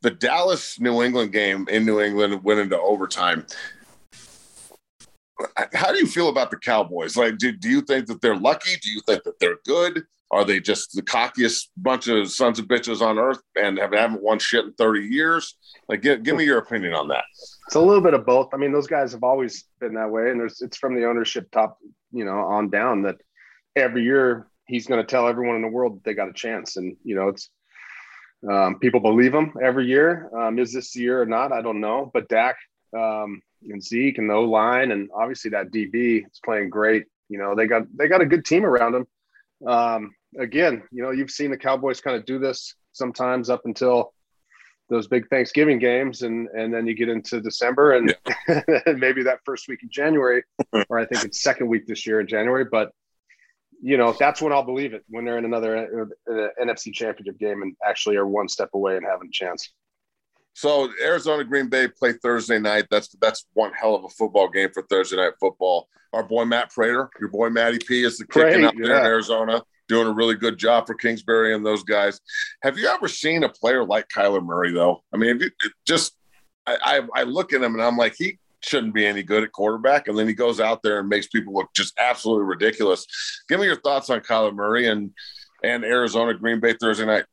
[0.01, 3.45] the Dallas New England game in New England went into overtime.
[5.73, 7.17] How do you feel about the Cowboys?
[7.17, 8.77] Like, do, do you think that they're lucky?
[8.81, 10.05] Do you think that they're good?
[10.31, 14.23] Are they just the cockiest bunch of sons of bitches on earth and have, haven't
[14.23, 15.55] won shit in 30 years?
[15.87, 17.23] Like, give, give me your opinion on that.
[17.67, 18.49] It's a little bit of both.
[18.53, 20.31] I mean, those guys have always been that way.
[20.31, 21.77] And there's, it's from the ownership top,
[22.11, 23.17] you know, on down that
[23.75, 26.77] every year he's going to tell everyone in the world that they got a chance.
[26.77, 27.49] And, you know, it's,
[28.49, 30.29] um, people believe him every year.
[30.35, 31.51] Um, is this year or not?
[31.51, 32.09] I don't know.
[32.13, 32.57] But Dak
[32.97, 37.05] um, and Zeke and the O line, and obviously that DB is playing great.
[37.29, 39.07] You know, they got they got a good team around them
[39.67, 44.13] um, again, you know, you've seen the Cowboys kind of do this sometimes up until
[44.89, 48.15] those big Thanksgiving games, and and then you get into December and,
[48.47, 48.61] yeah.
[48.97, 50.43] maybe that first week in January,
[50.89, 52.65] or I think it's second week this year in January.
[52.65, 52.91] But
[53.81, 57.61] you know, that's when I'll believe it when they're in another uh, NFC Championship game
[57.61, 59.71] and actually are one step away and having a chance.
[60.55, 62.85] So Arizona Green Bay play Thursday night.
[62.89, 65.89] That's that's one hell of a football game for Thursday night football.
[66.13, 69.61] Our boy Matt Prater, your boy Matty P is the kicking out there in Arizona,
[69.89, 72.21] doing a really good job for Kingsbury and those guys.
[72.63, 75.03] Have you ever seen a player like Kyler Murray though?
[75.13, 75.51] I mean, you,
[75.85, 76.15] just
[76.65, 79.51] I, I I look at him and I'm like he shouldn't be any good at
[79.51, 83.05] quarterback, and then he goes out there and makes people look just absolutely ridiculous.
[83.49, 85.11] Give me your thoughts on Kyler Murray and
[85.65, 87.25] and Arizona Green Bay Thursday night.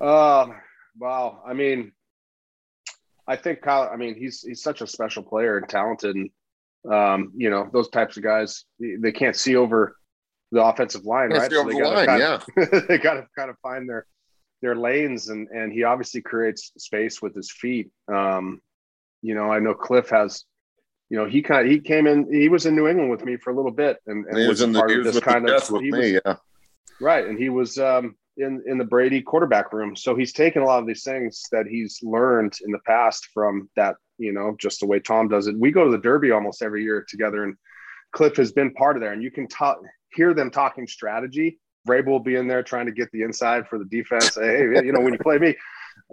[0.00, 0.56] Um
[0.98, 1.42] Wow.
[1.46, 1.92] I mean,
[3.26, 6.30] I think Kyle, I mean, he's he's such a special player and talented, and
[6.90, 9.96] um, you know, those types of guys they can't see over
[10.50, 11.50] the offensive line, right?
[11.50, 12.80] So they got to yeah.
[12.88, 14.06] they got to kind of find their
[14.60, 17.90] their lanes, and and he obviously creates space with his feet.
[18.12, 18.60] Um,
[19.22, 20.44] you know, I know Cliff has.
[21.08, 22.32] You know, he kind of, he came in.
[22.32, 24.60] He was in New England with me for a little bit, and, and he was,
[24.60, 25.70] was in the, part of this kind of.
[25.70, 26.36] With me, was, yeah.
[27.02, 29.94] Right, and he was um, in in the Brady quarterback room.
[29.96, 33.68] So he's taken a lot of these things that he's learned in the past from
[33.76, 35.58] that, you know, just the way Tom does it.
[35.58, 37.56] We go to the Derby almost every year together, and
[38.12, 39.12] Cliff has been part of there.
[39.12, 39.78] And you can talk,
[40.14, 41.58] hear them talking strategy.
[41.88, 44.36] Vrabel will be in there trying to get the inside for the defense.
[44.36, 45.56] Hey, you know, when you play me.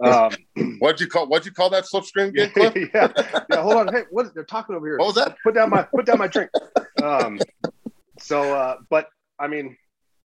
[0.02, 0.30] Um,
[0.78, 2.74] what'd you call what'd you call that slipstream game, Cliff?
[2.94, 3.12] yeah,
[3.50, 3.62] yeah.
[3.62, 3.88] Hold on.
[3.92, 4.96] Hey, what they're talking over here?
[4.96, 5.36] What was that?
[5.42, 6.50] Put down my put down my drink.
[7.02, 7.38] Um,
[8.18, 9.76] so, uh, but I mean,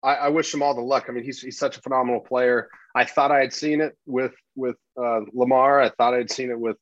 [0.02, 1.06] I, I, wish him all the luck.
[1.08, 2.68] I mean, he's he's such a phenomenal player.
[2.94, 5.80] I thought I had seen it with with uh, Lamar.
[5.80, 6.76] I thought I had seen it with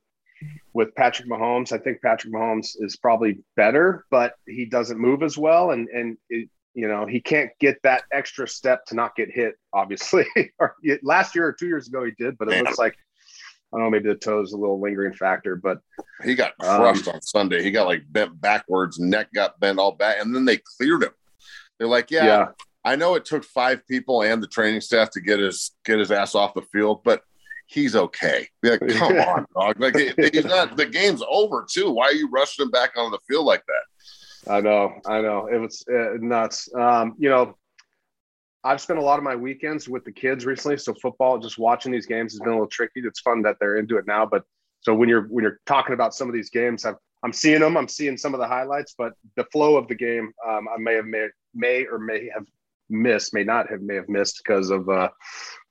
[0.72, 1.72] with Patrick Mahomes.
[1.72, 6.16] I think Patrick Mahomes is probably better, but he doesn't move as well, and and
[6.28, 9.54] it, you know he can't get that extra step to not get hit.
[9.72, 10.26] Obviously,
[10.58, 12.64] or last year or two years ago he did, but it Man.
[12.64, 12.96] looks like
[13.72, 15.80] I don't know, maybe the toe is a little lingering factor, but
[16.24, 17.62] he got crushed um, on Sunday.
[17.62, 21.12] He got like bent backwards, neck got bent all back, and then they cleared him.
[21.78, 22.48] They're like, yeah, yeah.
[22.84, 26.10] I know it took five people and the training staff to get his get his
[26.10, 27.22] ass off the field, but
[27.66, 28.48] he's okay.
[28.62, 29.80] Like, come on, dog.
[29.80, 30.76] Like he's not.
[30.76, 31.90] The game's over too.
[31.90, 34.52] Why are you rushing him back on the field like that?
[34.52, 35.48] I know, I know.
[35.52, 36.68] It was uh, nuts.
[36.74, 37.56] Um, you know,
[38.64, 40.78] I've spent a lot of my weekends with the kids recently.
[40.78, 43.00] So football, just watching these games has been a little tricky.
[43.04, 44.44] It's fun that they're into it now, but
[44.82, 47.76] so when you're when you're talking about some of these games, I've, I'm seeing them.
[47.76, 50.94] I'm seeing some of the highlights, but the flow of the game, um, I may
[50.94, 52.46] have may, may or may have
[52.90, 55.08] missed, may not have may have missed because of uh,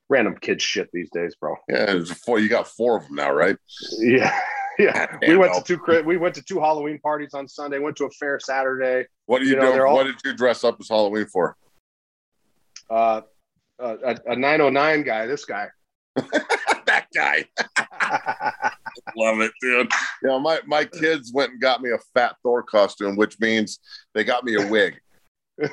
[0.10, 1.56] random kid shit these days, bro.
[1.68, 2.40] Yeah, four.
[2.40, 3.58] You got four of them now, right?
[4.00, 4.38] Yeah.
[4.80, 5.60] Yeah, we went no.
[5.60, 6.04] to two.
[6.06, 7.80] We went to two Halloween parties on Sunday.
[7.80, 9.10] Went to a fair Saturday.
[9.26, 11.58] What are you, You know, all- what did you dress up as Halloween for?
[12.90, 13.20] Uh,
[13.78, 15.26] a, a 909 guy.
[15.26, 15.68] This guy.
[16.86, 17.46] that guy.
[19.18, 19.92] Love it, dude.
[20.24, 23.80] You know, my, my kids went and got me a fat Thor costume, which means
[24.14, 24.98] they got me a wig.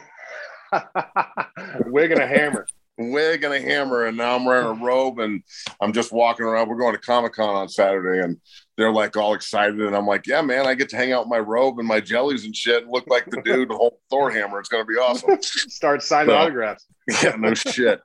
[1.86, 2.66] Wig and a hammer.
[2.98, 5.42] wig and a hammer, and now I'm wearing a robe and
[5.80, 6.68] I'm just walking around.
[6.68, 8.38] We're going to Comic Con on Saturday, and
[8.78, 11.28] they're like all excited, and I'm like, "Yeah, man, I get to hang out in
[11.28, 14.58] my robe and my jellies and shit, and look like the dude hold Thor hammer.
[14.60, 16.86] It's gonna be awesome." Start signing Well, autographs.
[17.22, 18.00] yeah, no shit.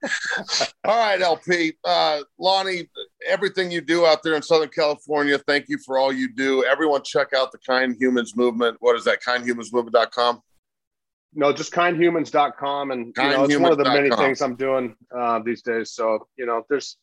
[0.83, 2.87] All right, LP, uh, Lonnie,
[3.27, 6.63] everything you do out there in Southern California, thank you for all you do.
[6.65, 8.77] Everyone, check out the Kind Humans Movement.
[8.79, 9.23] What is that?
[9.23, 10.41] KindHumansMovement.com.
[11.33, 12.91] No, just kindhumans.com.
[12.91, 15.91] And, you know, it's one of the many things I'm doing uh, these days.
[15.91, 16.97] So, you know, there's,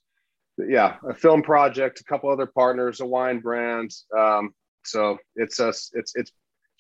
[0.59, 3.91] yeah, a film project, a couple other partners, a wine brand.
[4.17, 4.55] Um,
[4.85, 6.33] so it's a, it's, it's, it's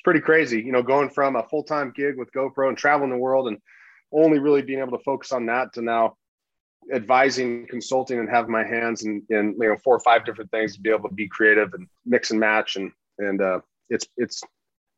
[0.05, 3.17] pretty crazy, you know, going from a full time gig with GoPro and traveling the
[3.17, 3.59] world and
[4.13, 6.17] only really being able to focus on that to now
[6.93, 10.75] advising, consulting, and have my hands in, in you know four or five different things
[10.75, 14.43] to be able to be creative and mix and match and and uh, it's it's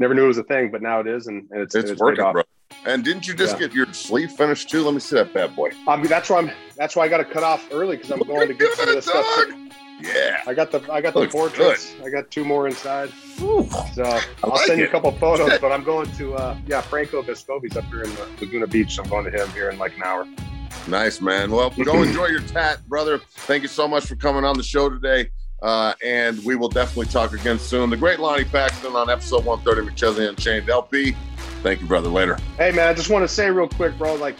[0.01, 1.99] never knew it was a thing, but now it is, and, and it's It's, and
[1.99, 2.43] paid working, bro.
[2.87, 3.67] And didn't you just Yeah.
[3.69, 4.83] get your sleeve finished too?
[4.83, 5.71] Let me see that bad boy.
[5.87, 6.51] Um, that's why I'm.
[6.77, 8.89] That's why I got to cut off early because I'm Look going to get some
[8.89, 9.27] of this stuff.
[9.37, 9.55] dog.
[10.01, 10.41] Yeah.
[10.47, 11.95] I got the I got the Looks portraits.
[12.03, 13.11] I got two more inside.
[13.37, 13.61] So
[14.43, 15.59] I'll like send you a couple photos.
[15.59, 18.99] But I'm going to uh, yeah Franco Vescovi's up here in the Laguna Beach.
[18.99, 20.27] I'm going to him here in like an hour.
[20.89, 21.51] Nice, man.
[21.51, 23.19] Well, go enjoy your tat, brother.
[23.19, 25.29] Thank you so much for coming on the show today.
[25.63, 27.91] Uh, and we will definitely talk again soon.
[27.91, 31.15] The great Lonnie Paxton on episode 130 McChesney Unchained LP.
[31.63, 32.09] Thank you, brother.
[32.09, 32.39] Later.
[32.57, 34.15] Hey man, I just want to say real quick, bro.
[34.15, 34.37] Like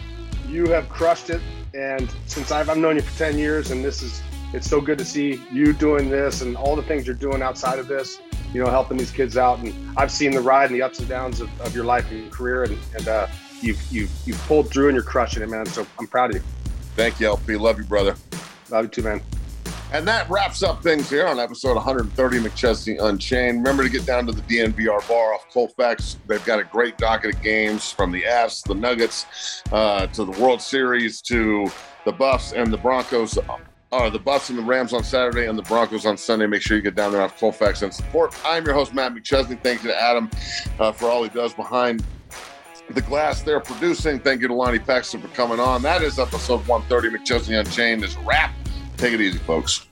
[0.47, 1.41] you have crushed it,
[1.73, 4.21] and since I've, I've known you for ten years, and this is
[4.53, 7.79] it's so good to see you doing this and all the things you're doing outside
[7.79, 8.19] of this.
[8.53, 11.07] You know, helping these kids out, and I've seen the ride and the ups and
[11.07, 13.27] downs of, of your life and your career, and, and uh,
[13.61, 15.67] you've you've you've pulled through and you're crushing it, man.
[15.67, 16.43] So I'm proud of you.
[16.95, 17.55] Thank you, LP.
[17.55, 18.15] Love you, brother.
[18.69, 19.21] Love you too, man.
[19.93, 23.57] And that wraps up things here on episode 130 McChesney Unchained.
[23.57, 26.17] Remember to get down to the DNVR bar off Colfax.
[26.27, 29.25] They've got a great docket of games from the Avs, the Nuggets,
[29.73, 31.69] uh, to the World Series, to
[32.05, 33.37] the Buffs and the Broncos.
[33.91, 36.47] Uh, the Buffs and the Rams on Saturday and the Broncos on Sunday.
[36.47, 38.33] Make sure you get down there off Colfax and support.
[38.45, 39.61] I'm your host, Matt McChesney.
[39.61, 40.31] Thank you to Adam
[40.79, 42.01] uh, for all he does behind
[42.89, 44.21] the glass they're producing.
[44.21, 45.81] Thank you to Lonnie Paxton for coming on.
[45.81, 48.53] That is episode 130 McChesney Unchained is a wrap.
[49.01, 49.87] Take it easy, folks.